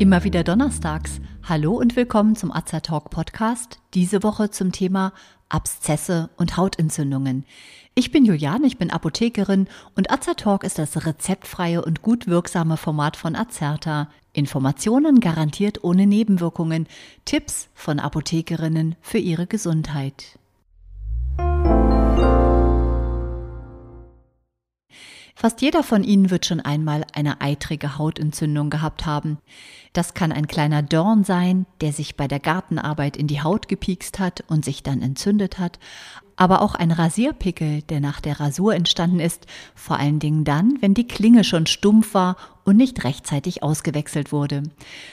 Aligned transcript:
Immer 0.00 0.24
wieder 0.24 0.44
donnerstags. 0.44 1.20
Hallo 1.42 1.74
und 1.74 1.94
willkommen 1.94 2.34
zum 2.34 2.50
Azertalk 2.50 3.10
Podcast. 3.10 3.80
Diese 3.92 4.22
Woche 4.22 4.50
zum 4.50 4.72
Thema 4.72 5.12
Abszesse 5.50 6.30
und 6.38 6.56
Hautentzündungen. 6.56 7.44
Ich 7.94 8.10
bin 8.10 8.24
Juliane, 8.24 8.66
ich 8.66 8.78
bin 8.78 8.90
Apothekerin 8.90 9.68
und 9.94 10.10
Azertalk 10.10 10.64
ist 10.64 10.78
das 10.78 11.04
rezeptfreie 11.04 11.84
und 11.84 12.00
gut 12.00 12.28
wirksame 12.28 12.78
Format 12.78 13.18
von 13.18 13.36
Azerta. 13.36 14.08
Informationen 14.32 15.20
garantiert 15.20 15.84
ohne 15.84 16.06
Nebenwirkungen. 16.06 16.88
Tipps 17.26 17.68
von 17.74 18.00
Apothekerinnen 18.00 18.96
für 19.02 19.18
ihre 19.18 19.46
Gesundheit. 19.46 20.39
Fast 25.40 25.62
jeder 25.62 25.82
von 25.82 26.04
Ihnen 26.04 26.28
wird 26.28 26.44
schon 26.44 26.60
einmal 26.60 27.06
eine 27.14 27.40
eitrige 27.40 27.96
Hautentzündung 27.96 28.68
gehabt 28.68 29.06
haben. 29.06 29.38
Das 29.94 30.12
kann 30.12 30.32
ein 30.32 30.46
kleiner 30.46 30.82
Dorn 30.82 31.24
sein, 31.24 31.64
der 31.80 31.94
sich 31.94 32.14
bei 32.14 32.28
der 32.28 32.40
Gartenarbeit 32.40 33.16
in 33.16 33.26
die 33.26 33.40
Haut 33.40 33.66
gepiekst 33.66 34.18
hat 34.18 34.44
und 34.48 34.66
sich 34.66 34.82
dann 34.82 35.00
entzündet 35.00 35.58
hat, 35.58 35.78
aber 36.36 36.60
auch 36.60 36.74
ein 36.74 36.90
Rasierpickel, 36.90 37.80
der 37.80 38.00
nach 38.00 38.20
der 38.20 38.38
Rasur 38.38 38.74
entstanden 38.74 39.18
ist, 39.18 39.46
vor 39.74 39.96
allen 39.96 40.18
Dingen 40.18 40.44
dann, 40.44 40.76
wenn 40.82 40.92
die 40.92 41.08
Klinge 41.08 41.42
schon 41.42 41.64
stumpf 41.64 42.12
war 42.12 42.36
und 42.70 42.76
nicht 42.76 43.02
rechtzeitig 43.02 43.64
ausgewechselt 43.64 44.30
wurde. 44.30 44.62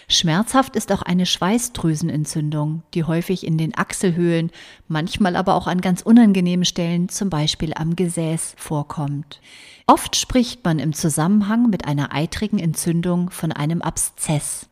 Schmerzhaft 0.07 0.75
ist 0.75 0.91
auch 0.91 1.01
eine 1.01 1.25
Schweißdrüsenentzündung, 1.25 2.83
die 2.93 3.03
häufig 3.03 3.47
in 3.47 3.57
den 3.57 3.75
Achselhöhlen, 3.75 4.51
manchmal 4.87 5.35
aber 5.35 5.55
auch 5.55 5.65
an 5.65 5.81
ganz 5.81 6.03
unangenehmen 6.03 6.65
Stellen, 6.65 7.09
zum 7.09 7.31
Beispiel 7.31 7.73
am 7.73 7.95
Gesäß, 7.95 8.53
vorkommt. 8.57 9.41
Oft 9.87 10.15
spricht 10.15 10.63
man 10.65 10.77
im 10.77 10.93
Zusammenhang 10.93 11.71
mit 11.71 11.85
einer 11.85 12.13
eitrigen 12.13 12.59
Entzündung 12.59 13.31
von 13.31 13.51
einem 13.51 13.81
Abszess. 13.81 14.69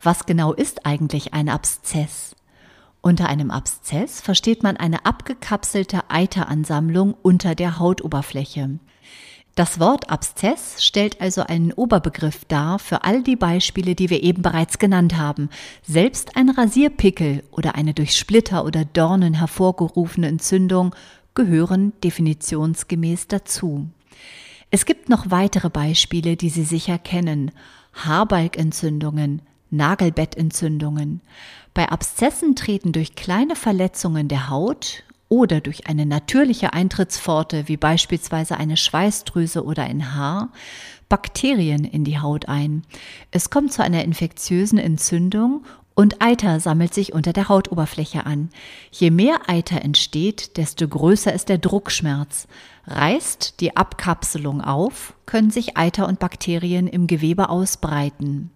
Was 0.00 0.24
genau 0.24 0.54
ist 0.54 0.86
eigentlich 0.86 1.34
ein 1.34 1.50
Abszess? 1.50 2.34
Unter 3.02 3.28
einem 3.28 3.50
Abszess 3.50 4.22
versteht 4.22 4.62
man 4.62 4.78
eine 4.78 5.04
abgekapselte 5.04 6.08
Eiteransammlung 6.08 7.14
unter 7.20 7.54
der 7.54 7.78
Hautoberfläche. 7.78 8.78
Das 9.56 9.80
Wort 9.80 10.10
Abszess 10.10 10.84
stellt 10.84 11.22
also 11.22 11.40
einen 11.40 11.72
Oberbegriff 11.72 12.44
dar 12.44 12.78
für 12.78 13.04
all 13.04 13.22
die 13.22 13.36
Beispiele, 13.36 13.94
die 13.94 14.10
wir 14.10 14.22
eben 14.22 14.42
bereits 14.42 14.78
genannt 14.78 15.16
haben. 15.16 15.48
Selbst 15.82 16.36
ein 16.36 16.50
Rasierpickel 16.50 17.42
oder 17.52 17.74
eine 17.74 17.94
durch 17.94 18.14
Splitter 18.16 18.66
oder 18.66 18.84
Dornen 18.84 19.32
hervorgerufene 19.32 20.28
Entzündung 20.28 20.94
gehören 21.34 21.94
definitionsgemäß 22.04 23.28
dazu. 23.28 23.86
Es 24.70 24.84
gibt 24.84 25.08
noch 25.08 25.30
weitere 25.30 25.70
Beispiele, 25.70 26.36
die 26.36 26.50
Sie 26.50 26.64
sicher 26.64 26.98
kennen. 26.98 27.50
Haarbalkentzündungen, 27.94 29.40
Nagelbettentzündungen. 29.70 31.22
Bei 31.72 31.88
Abszessen 31.88 32.56
treten 32.56 32.92
durch 32.92 33.14
kleine 33.14 33.56
Verletzungen 33.56 34.28
der 34.28 34.50
Haut 34.50 35.02
oder 35.28 35.60
durch 35.60 35.88
eine 35.88 36.06
natürliche 36.06 36.72
Eintrittspforte 36.72 37.68
wie 37.68 37.76
beispielsweise 37.76 38.56
eine 38.56 38.76
Schweißdrüse 38.76 39.64
oder 39.64 39.82
ein 39.84 40.14
Haar 40.14 40.50
Bakterien 41.08 41.84
in 41.84 42.04
die 42.04 42.18
Haut 42.18 42.48
ein. 42.48 42.82
Es 43.30 43.50
kommt 43.50 43.72
zu 43.72 43.82
einer 43.82 44.04
infektiösen 44.04 44.78
Entzündung 44.78 45.64
und 45.94 46.20
Eiter 46.20 46.60
sammelt 46.60 46.92
sich 46.92 47.14
unter 47.14 47.32
der 47.32 47.48
Hautoberfläche 47.48 48.26
an. 48.26 48.50
Je 48.90 49.10
mehr 49.10 49.48
Eiter 49.48 49.82
entsteht, 49.82 50.56
desto 50.56 50.86
größer 50.86 51.32
ist 51.32 51.48
der 51.48 51.58
Druckschmerz. 51.58 52.48
Reißt 52.86 53.60
die 53.60 53.76
Abkapselung 53.76 54.60
auf, 54.60 55.14
können 55.24 55.50
sich 55.50 55.76
Eiter 55.76 56.06
und 56.06 56.18
Bakterien 56.18 56.86
im 56.86 57.06
Gewebe 57.06 57.48
ausbreiten. 57.48 58.50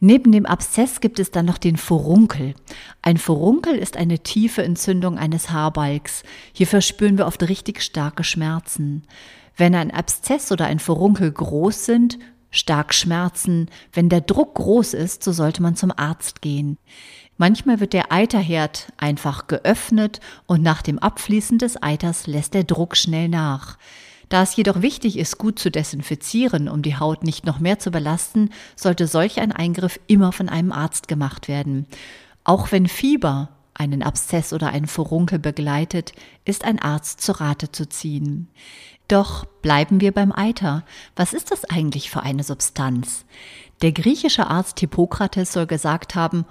Neben 0.00 0.32
dem 0.32 0.46
Abszess 0.46 1.00
gibt 1.00 1.18
es 1.18 1.30
dann 1.30 1.46
noch 1.46 1.58
den 1.58 1.76
Furunkel. 1.76 2.54
Ein 3.02 3.16
Furunkel 3.16 3.76
ist 3.76 3.96
eine 3.96 4.20
tiefe 4.20 4.62
Entzündung 4.62 5.18
eines 5.18 5.50
Haarbalgs. 5.50 6.22
Hier 6.52 6.66
verspüren 6.66 7.18
wir 7.18 7.26
oft 7.26 7.42
richtig 7.42 7.82
starke 7.82 8.24
Schmerzen. 8.24 9.02
Wenn 9.56 9.74
ein 9.74 9.90
Abszess 9.90 10.52
oder 10.52 10.66
ein 10.66 10.78
Furunkel 10.78 11.30
groß 11.30 11.84
sind, 11.84 12.18
stark 12.50 12.94
schmerzen. 12.94 13.68
Wenn 13.92 14.08
der 14.08 14.20
Druck 14.20 14.54
groß 14.54 14.94
ist, 14.94 15.22
so 15.22 15.32
sollte 15.32 15.62
man 15.62 15.76
zum 15.76 15.92
Arzt 15.96 16.42
gehen. 16.42 16.78
Manchmal 17.36 17.80
wird 17.80 17.92
der 17.92 18.12
Eiterherd 18.12 18.92
einfach 18.98 19.46
geöffnet 19.46 20.20
und 20.46 20.62
nach 20.62 20.82
dem 20.82 20.98
Abfließen 20.98 21.58
des 21.58 21.82
Eiters 21.82 22.26
lässt 22.26 22.54
der 22.54 22.64
Druck 22.64 22.96
schnell 22.96 23.28
nach. 23.28 23.78
Da 24.28 24.42
es 24.42 24.54
jedoch 24.54 24.80
wichtig 24.80 25.18
ist, 25.18 25.38
gut 25.38 25.58
zu 25.58 25.70
desinfizieren, 25.70 26.68
um 26.68 26.82
die 26.82 26.96
Haut 26.96 27.24
nicht 27.24 27.46
noch 27.46 27.58
mehr 27.58 27.78
zu 27.78 27.90
belasten, 27.90 28.50
sollte 28.76 29.08
solch 29.08 29.40
ein 29.40 29.52
Eingriff 29.52 29.98
immer 30.06 30.30
von 30.32 30.48
einem 30.48 30.70
Arzt 30.70 31.08
gemacht 31.08 31.48
werden. 31.48 31.86
Auch 32.50 32.72
wenn 32.72 32.88
Fieber 32.88 33.50
einen 33.74 34.02
Abszess 34.02 34.52
oder 34.52 34.70
einen 34.70 34.88
Furunkel 34.88 35.38
begleitet, 35.38 36.14
ist 36.44 36.64
ein 36.64 36.80
Arzt 36.80 37.20
zu 37.20 37.30
Rate 37.30 37.70
zu 37.70 37.88
ziehen. 37.88 38.48
Doch 39.06 39.44
bleiben 39.44 40.00
wir 40.00 40.10
beim 40.10 40.32
Eiter. 40.32 40.84
Was 41.14 41.32
ist 41.32 41.52
das 41.52 41.64
eigentlich 41.64 42.10
für 42.10 42.24
eine 42.24 42.42
Substanz? 42.42 43.24
Der 43.82 43.92
griechische 43.92 44.48
Arzt 44.48 44.80
Hippokrates 44.80 45.52
soll 45.52 45.68
gesagt 45.68 46.16
haben, 46.16 46.44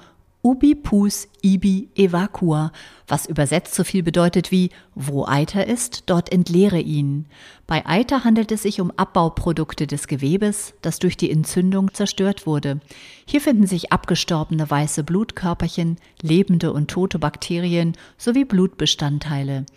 ubi 0.50 0.74
pus 0.74 1.28
ibi 1.44 1.90
evacua, 1.96 2.72
was 3.08 3.28
übersetzt 3.28 3.76
so 3.76 3.84
viel 3.84 4.02
bedeutet 4.02 4.50
wie 4.50 4.72
wo 4.96 5.28
Eiter 5.28 5.68
ist, 5.68 6.06
dort 6.08 6.32
entleere 6.32 6.80
ihn. 6.80 7.28
Bei 7.68 7.86
Eiter 7.86 8.24
handelt 8.24 8.52
es 8.52 8.64
sich 8.64 8.82
um 8.82 8.90
Abbauprodukte 8.90 9.86
des 9.86 10.08
Gewebes, 10.08 10.74
das 10.82 10.98
durch 10.98 11.18
die 11.18 11.30
Entzündung 11.30 11.94
zerstört 11.94 12.48
wurde. 12.48 12.80
Hier 13.28 13.42
finden 13.42 13.68
sich 13.68 13.92
abgestorbene 13.92 14.68
weiße 14.68 15.04
Blutkörperchen, 15.04 15.98
lebende 16.20 16.74
und 16.74 16.90
tote 16.90 17.20
Bakterien 17.20 17.94
sowie 18.18 18.44
Blutbestandteile. 18.44 19.68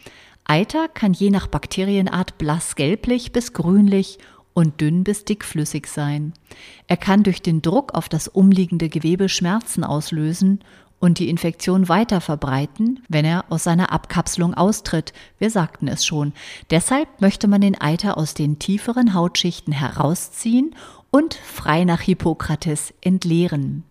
Eiter 0.44 0.88
kann 0.88 1.12
je 1.12 1.28
nach 1.28 1.48
Bakterienart 1.48 2.38
blass-gelblich 2.38 3.32
bis 3.32 3.52
grünlich 3.52 4.18
und 4.54 4.80
dünn 4.80 5.04
bis 5.04 5.24
dickflüssig 5.24 5.86
sein. 5.86 6.32
Er 6.86 6.96
kann 6.96 7.22
durch 7.22 7.42
den 7.42 7.62
Druck 7.62 7.94
auf 7.94 8.08
das 8.08 8.28
umliegende 8.28 8.88
Gewebe 8.88 9.28
Schmerzen 9.28 9.84
auslösen 9.84 10.60
und 11.02 11.18
die 11.18 11.28
Infektion 11.28 11.88
weiter 11.88 12.20
verbreiten, 12.20 13.00
wenn 13.08 13.24
er 13.24 13.46
aus 13.50 13.64
seiner 13.64 13.90
Abkapselung 13.90 14.54
austritt. 14.54 15.12
Wir 15.38 15.50
sagten 15.50 15.88
es 15.88 16.06
schon. 16.06 16.32
Deshalb 16.70 17.20
möchte 17.20 17.48
man 17.48 17.60
den 17.60 17.80
Eiter 17.80 18.16
aus 18.16 18.34
den 18.34 18.60
tieferen 18.60 19.12
Hautschichten 19.12 19.72
herausziehen 19.72 20.76
und 21.10 21.34
frei 21.34 21.82
nach 21.84 22.00
Hippokrates 22.00 22.94
entleeren. 23.00 23.82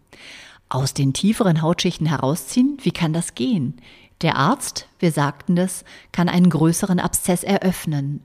Aus 0.70 0.94
den 0.94 1.12
tieferen 1.12 1.62
Hautschichten 1.62 2.08
herausziehen, 2.08 2.78
wie 2.82 2.92
kann 2.92 3.12
das 3.12 3.36
gehen? 3.36 3.82
Der 4.22 4.38
Arzt, 4.38 4.88
wir 5.00 5.12
sagten 5.12 5.58
das, 5.58 5.84
kann 6.14 6.30
einen 6.30 6.50
größeren 6.50 7.00
Abszess 7.00 7.44
eröffnen. 7.44 8.24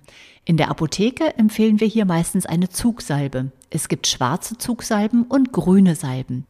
In 0.49 0.57
der 0.57 0.71
Apotheke 0.71 1.37
empfehlen 1.39 1.81
wir 1.81 1.89
hier 1.89 2.05
meistens 2.05 2.47
eine 2.47 2.69
Zugsalbe. 2.69 3.51
Es 3.69 3.89
gibt 3.89 4.07
schwarze 4.07 4.57
Zugsalben 4.57 5.25
und 5.25 5.53
grüne 5.53 5.97
Salben. 5.97 6.47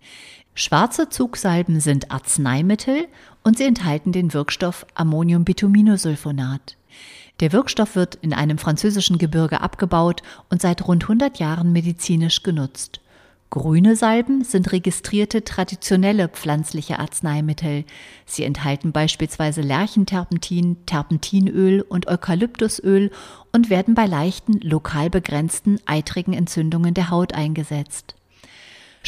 Schwarze 0.54 1.08
Zugsalben 1.08 1.80
sind 1.80 2.10
Arzneimittel 2.10 3.08
und 3.42 3.56
sie 3.56 3.64
enthalten 3.64 4.12
den 4.12 4.34
Wirkstoff 4.34 4.86
Ammoniumbituminosulfonat. 4.94 6.76
Der 7.40 7.52
Wirkstoff 7.52 7.96
wird 7.96 8.16
in 8.16 8.34
einem 8.34 8.58
französischen 8.58 9.16
Gebirge 9.16 9.62
abgebaut 9.62 10.22
und 10.50 10.60
seit 10.60 10.86
rund 10.86 11.04
100 11.04 11.38
Jahren 11.38 11.72
medizinisch 11.72 12.42
genutzt. 12.42 13.00
Grüne 13.48 13.94
Salben 13.94 14.42
sind 14.42 14.72
registrierte 14.72 15.44
traditionelle 15.44 16.28
pflanzliche 16.28 16.98
Arzneimittel. 16.98 17.84
Sie 18.24 18.42
enthalten 18.42 18.90
beispielsweise 18.90 19.60
Lärchenterpentin, 19.60 20.84
Terpentinöl 20.84 21.82
und 21.82 22.08
Eukalyptusöl 22.08 23.12
und 23.52 23.70
werden 23.70 23.94
bei 23.94 24.06
leichten, 24.06 24.60
lokal 24.60 25.10
begrenzten 25.10 25.78
eitrigen 25.86 26.32
Entzündungen 26.32 26.92
der 26.92 27.10
Haut 27.10 27.34
eingesetzt. 27.34 28.16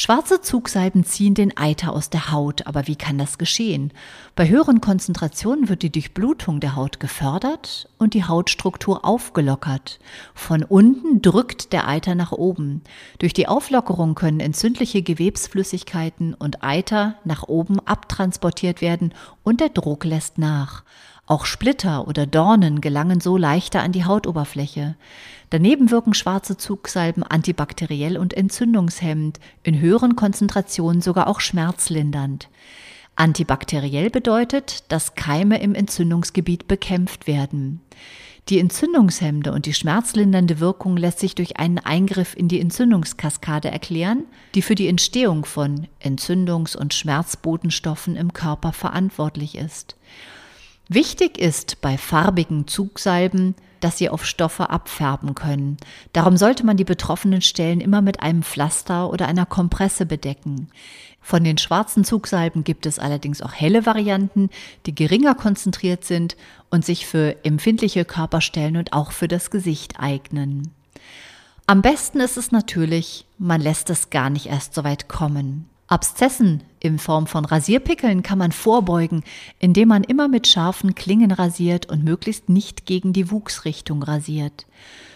Schwarze 0.01 0.41
Zugsalben 0.41 1.03
ziehen 1.03 1.35
den 1.35 1.57
Eiter 1.57 1.93
aus 1.93 2.09
der 2.09 2.31
Haut, 2.31 2.69
aber 2.69 2.87
wie 2.87 2.95
kann 2.95 3.19
das 3.19 3.37
geschehen? 3.37 3.93
Bei 4.37 4.49
höheren 4.49 4.81
Konzentrationen 4.81 5.69
wird 5.69 5.83
die 5.83 5.91
Durchblutung 5.91 6.61
der 6.61 6.77
Haut 6.77 7.01
gefördert 7.01 7.89
und 7.99 8.15
die 8.15 8.23
Hautstruktur 8.23 9.05
aufgelockert. 9.05 9.99
Von 10.35 10.63
unten 10.63 11.21
drückt 11.21 11.73
der 11.73 11.89
Eiter 11.89 12.15
nach 12.15 12.31
oben. 12.31 12.83
Durch 13.19 13.33
die 13.33 13.49
Auflockerung 13.49 14.15
können 14.15 14.39
entzündliche 14.39 15.03
Gewebsflüssigkeiten 15.03 16.33
und 16.33 16.63
Eiter 16.63 17.17
nach 17.25 17.49
oben 17.49 17.81
abtransportiert 17.81 18.81
werden 18.81 19.13
und 19.43 19.61
der 19.61 19.71
Druck 19.71 20.05
lässt 20.05 20.39
nach. 20.39 20.85
Auch 21.29 21.45
Splitter 21.45 22.09
oder 22.09 22.25
Dornen 22.25 22.81
gelangen 22.81 23.21
so 23.21 23.37
leichter 23.37 23.83
an 23.83 23.93
die 23.93 24.07
Hautoberfläche. 24.07 24.97
Daneben 25.51 25.91
wirken 25.91 26.15
schwarze 26.15 26.57
Zugsalben 26.57 27.23
antibakteriell 27.23 28.17
und 28.17 28.33
entzündungshemmend, 28.33 29.39
in 29.63 29.79
höheren 29.79 30.17
Konzentrationen 30.17 31.03
sogar 31.03 31.27
auch 31.27 31.41
schmerzlindernd. 31.41 32.49
Antibakteriell 33.15 34.09
bedeutet, 34.09 34.91
dass 34.91 35.17
Keime 35.17 35.61
im 35.61 35.75
Entzündungsgebiet 35.75 36.67
bekämpft 36.67 37.27
werden. 37.27 37.83
Die 38.49 38.59
entzündungshemmende 38.59 39.53
und 39.53 39.67
die 39.67 39.75
schmerzlindernde 39.75 40.61
Wirkung 40.61 40.97
lässt 40.97 41.19
sich 41.19 41.35
durch 41.35 41.59
einen 41.59 41.79
Eingriff 41.79 42.35
in 42.35 42.49
die 42.49 42.59
Entzündungskaskade 42.59 43.71
erklären, 43.71 44.25
die 44.55 44.63
für 44.63 44.75
die 44.75 44.89
Entstehung 44.89 45.45
von 45.45 45.89
Entzündungs- 46.03 46.75
und 46.75 46.95
Schmerzbotenstoffen 46.95 48.17
im 48.17 48.33
Körper 48.33 48.73
verantwortlich 48.73 49.59
ist. 49.59 49.95
Wichtig 50.89 51.37
ist 51.39 51.83
bei 51.83 51.99
farbigen 51.99 52.67
Zugsalben, 52.67 53.55
dass 53.81 53.99
sie 53.99 54.09
auf 54.09 54.25
Stoffe 54.25 54.71
abfärben 54.71 55.35
können. 55.35 55.77
Darum 56.15 56.39
sollte 56.39 56.65
man 56.65 56.79
die 56.79 56.85
betroffenen 56.85 57.43
Stellen 57.43 57.83
immer 57.83 58.01
mit 58.01 58.23
einem 58.23 58.43
Pflaster 58.43 59.11
oder 59.11 59.29
einer 59.29 59.45
Kompresse 59.45 60.07
bedecken. 60.07 60.69
Von 61.21 61.45
den 61.45 61.59
schwarzen 61.59 62.05
Zugsalben 62.05 62.65
gibt 62.65 62.87
es 62.87 62.99
allerdings 62.99 63.43
auch 63.43 63.53
helle 63.53 63.85
Varianten, 63.85 64.49
die 64.87 64.95
geringer 64.95 65.35
konzentriert 65.35 66.05
sind 66.05 66.37
und 66.71 66.87
sich 66.87 67.07
für 67.07 67.37
empfindliche 67.45 68.07
Körperstellen 68.07 68.79
und 68.79 68.95
auch 68.95 69.13
für 69.13 69.29
das 69.29 69.51
Gesicht 69.51 70.01
eignen. 70.01 70.73
Am 71.67 71.83
besten 71.83 72.21
ist 72.21 72.39
es 72.39 72.51
natürlich, 72.51 73.27
man 73.37 73.61
lässt 73.61 73.91
es 73.91 74.09
gar 74.09 74.31
nicht 74.31 74.47
erst 74.47 74.75
so 74.75 74.85
weit 74.85 75.07
kommen. 75.07 75.69
Abszessen 75.89 76.63
in 76.81 76.99
Form 76.99 77.27
von 77.27 77.47
Rasierpickeln 77.47 78.23
kann 78.23 78.39
man 78.39 78.53
vorbeugen, 78.53 79.25
indem 79.59 79.89
man 79.89 80.05
immer 80.05 80.29
mit 80.29 80.47
scharfen 80.47 80.95
Klingen 80.95 81.33
rasiert 81.33 81.87
und 81.87 82.05
möglichst 82.05 82.51
nicht 82.51 82.85
gegen 82.85 83.15
die 83.15 83.31
Wuchsrichtung 83.31 84.03
rasiert. 84.03 84.67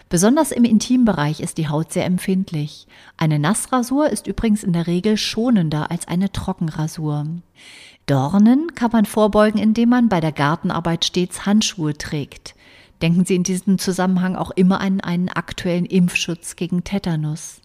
Besonders 0.08 0.50
im 0.50 0.64
Intimbereich 0.64 1.40
ist 1.40 1.58
die 1.58 1.68
Haut 1.68 1.92
sehr 1.92 2.06
empfindlich. 2.06 2.86
Eine 3.16 3.38
Nassrasur 3.38 4.08
ist 4.08 4.26
übrigens 4.26 4.64
in 4.64 4.72
der 4.72 4.86
Regel 4.86 5.16
schonender 5.16 5.90
als 5.90 6.08
eine 6.08 6.32
Trockenrasur. 6.32 7.26
Dornen 8.06 8.74
kann 8.74 8.90
man 8.92 9.04
vorbeugen, 9.04 9.58
indem 9.58 9.90
man 9.90 10.08
bei 10.08 10.20
der 10.20 10.32
Gartenarbeit 10.32 11.04
stets 11.04 11.46
Handschuhe 11.46 11.96
trägt. 11.96 12.54
Denken 13.02 13.24
Sie 13.24 13.34
in 13.34 13.42
diesem 13.42 13.78
Zusammenhang 13.78 14.36
auch 14.36 14.52
immer 14.52 14.80
an 14.80 15.00
einen 15.00 15.28
aktuellen 15.28 15.86
Impfschutz 15.86 16.54
gegen 16.54 16.84
Tetanus. 16.84 17.60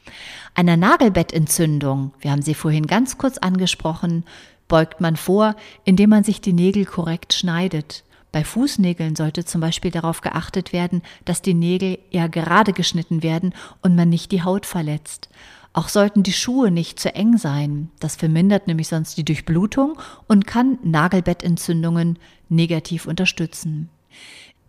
Einer 0.55 0.77
Nagelbettentzündung, 0.77 2.11
wir 2.19 2.31
haben 2.31 2.41
sie 2.41 2.55
vorhin 2.55 2.87
ganz 2.87 3.19
kurz 3.19 3.37
angesprochen, 3.37 4.25
beugt 4.67 4.99
man 4.99 5.15
vor, 5.15 5.55
indem 5.85 6.09
man 6.09 6.23
sich 6.23 6.41
die 6.41 6.53
Nägel 6.53 6.85
korrekt 6.85 7.33
schneidet. 7.33 8.03
Bei 8.31 8.43
Fußnägeln 8.43 9.15
sollte 9.15 9.45
zum 9.45 9.61
Beispiel 9.61 9.91
darauf 9.91 10.21
geachtet 10.21 10.73
werden, 10.73 11.03
dass 11.23 11.43
die 11.43 11.53
Nägel 11.53 11.99
eher 12.09 12.29
gerade 12.29 12.73
geschnitten 12.73 13.21
werden 13.21 13.53
und 13.83 13.95
man 13.95 14.09
nicht 14.09 14.31
die 14.31 14.43
Haut 14.43 14.65
verletzt. 14.65 15.29
Auch 15.71 15.87
sollten 15.87 16.23
die 16.23 16.33
Schuhe 16.33 16.71
nicht 16.71 16.99
zu 16.99 17.13
eng 17.13 17.37
sein. 17.37 17.91
Das 17.99 18.15
vermindert 18.15 18.65
nämlich 18.65 18.87
sonst 18.87 19.17
die 19.17 19.25
Durchblutung 19.25 19.99
und 20.27 20.47
kann 20.47 20.79
Nagelbettentzündungen 20.81 22.17
negativ 22.49 23.05
unterstützen. 23.05 23.89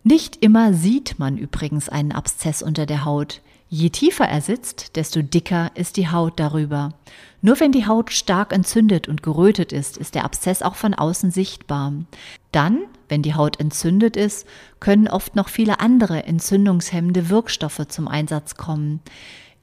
Nicht 0.03 0.37
immer 0.37 0.73
sieht 0.73 1.19
man 1.19 1.37
übrigens 1.37 1.89
einen 1.89 2.11
Abszess 2.11 2.61
unter 2.61 2.85
der 2.85 3.05
Haut. 3.05 3.41
Je 3.71 3.89
tiefer 3.89 4.25
er 4.25 4.41
sitzt, 4.41 4.95
desto 4.95 5.21
dicker 5.21 5.71
ist 5.75 5.97
die 5.97 6.09
Haut 6.09 6.39
darüber. 6.39 6.93
Nur 7.41 7.59
wenn 7.59 7.71
die 7.71 7.85
Haut 7.85 8.11
stark 8.11 8.51
entzündet 8.51 9.07
und 9.07 9.21
gerötet 9.21 9.71
ist, 9.71 9.97
ist 9.97 10.15
der 10.15 10.23
Abszess 10.23 10.63
auch 10.63 10.75
von 10.75 10.95
außen 10.95 11.29
sichtbar. 11.29 11.93
Dann, 12.51 12.79
wenn 13.09 13.21
die 13.21 13.35
Haut 13.35 13.59
entzündet 13.59 14.17
ist, 14.17 14.47
können 14.79 15.07
oft 15.07 15.35
noch 15.35 15.49
viele 15.49 15.79
andere 15.79 16.23
entzündungshemmende 16.23 17.29
Wirkstoffe 17.29 17.87
zum 17.89 18.07
Einsatz 18.07 18.55
kommen. 18.55 19.01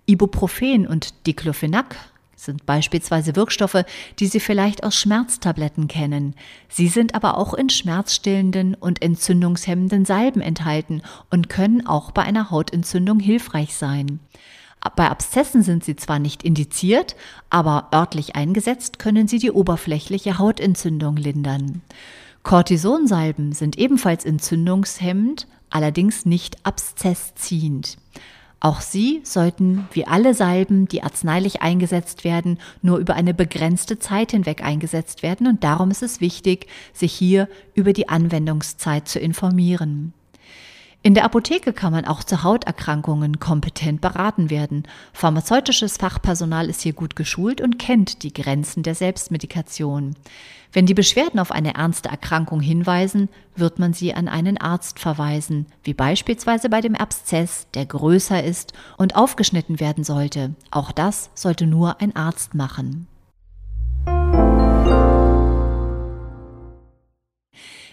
Ibuprofen 0.06 0.87
und 0.87 1.27
Diclofenac 1.27 1.97
sind 2.37 2.67
beispielsweise 2.67 3.35
Wirkstoffe, 3.35 3.85
die 4.19 4.27
Sie 4.27 4.41
vielleicht 4.41 4.85
aus 4.85 4.94
Schmerztabletten 4.94 5.88
kennen. 5.88 6.35
Sie 6.69 6.88
sind 6.88 7.15
aber 7.15 7.38
auch 7.38 7.55
in 7.55 7.71
schmerzstillenden 7.71 8.75
und 8.75 9.03
entzündungshemmenden 9.03 10.05
Salben 10.05 10.41
enthalten 10.41 11.03
und 11.31 11.49
können 11.49 11.87
auch 11.87 12.12
bei 12.12 12.23
einer 12.23 12.50
Hautentzündung 12.50 13.19
hilfreich 13.19 13.75
sein. 13.75 14.21
Bei 14.94 15.11
Abszessen 15.11 15.62
sind 15.62 15.83
sie 15.83 15.97
zwar 15.97 16.21
nicht 16.21 16.44
indiziert, 16.44 17.17
aber 17.50 17.88
örtlich 17.93 18.37
eingesetzt 18.37 18.99
können 19.00 19.27
sie 19.27 19.38
die 19.38 19.50
oberflächliche 19.50 20.38
Hautentzündung 20.38 21.17
lindern. 21.17 21.83
Cortisonsalben 22.44 23.53
sind 23.53 23.77
ebenfalls 23.79 24.25
entzündungshemmend, 24.25 25.49
allerdings 25.71 26.27
nicht 26.27 26.65
abszessziehend. 26.65 27.97
Auch 28.58 28.81
sie 28.81 29.20
sollten, 29.23 29.87
wie 29.93 30.06
alle 30.06 30.32
Salben, 30.35 30.88
die 30.88 31.03
arzneilich 31.03 31.61
eingesetzt 31.61 32.25
werden, 32.25 32.58
nur 32.81 32.99
über 32.99 33.14
eine 33.14 33.35
begrenzte 33.35 33.99
Zeit 33.99 34.31
hinweg 34.31 34.64
eingesetzt 34.64 35.23
werden 35.23 35.47
und 35.47 35.62
darum 35.62 35.91
ist 35.91 36.03
es 36.03 36.20
wichtig, 36.20 36.67
sich 36.93 37.12
hier 37.12 37.49
über 37.75 37.93
die 37.93 38.08
Anwendungszeit 38.08 39.08
zu 39.08 39.19
informieren. 39.19 40.14
In 41.02 41.14
der 41.14 41.25
Apotheke 41.25 41.72
kann 41.72 41.93
man 41.93 42.04
auch 42.04 42.25
zu 42.25 42.43
Hauterkrankungen 42.43 43.38
kompetent 43.38 44.00
beraten 44.00 44.50
werden. 44.50 44.82
Pharmazeutisches 45.12 45.98
Fachpersonal 45.98 46.69
ist 46.69 46.82
hier 46.82 46.94
gut 46.94 47.14
geschult 47.14 47.60
und 47.60 47.78
kennt 47.78 48.25
die 48.25 48.32
Grenzen 48.32 48.82
der 48.82 48.96
Selbstmedikation. 48.96 50.16
Wenn 50.72 50.87
die 50.87 50.94
Beschwerden 50.94 51.38
auf 51.38 51.52
eine 51.52 51.75
ernste 51.75 52.08
Erkrankung 52.08 52.60
hinweisen, 52.60 53.28
wird 53.54 53.78
man 53.78 53.93
sie 53.93 54.14
an 54.14 54.28
einen 54.28 54.58
Arzt 54.58 54.98
verweisen, 54.98 55.66
wie 55.84 55.94
beispielsweise 55.94 56.69
bei 56.69 56.81
dem 56.81 56.96
Abszess, 56.96 57.69
der 57.75 57.87
größer 57.87 58.42
ist 58.42 58.72
und 58.99 59.14
aufgeschnitten 59.14 59.81
werden 59.81 60.04
sollte. 60.04 60.54
Auch 60.70 60.92
das 60.92 61.31
sollte 61.34 61.66
nur 61.66 62.00
ein 62.00 62.16
Arzt 62.16 62.54
machen. 62.54 63.06